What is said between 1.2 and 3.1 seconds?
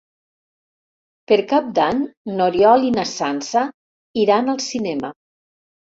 Per Cap d'Any n'Oriol i na